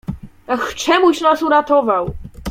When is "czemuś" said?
0.75-1.21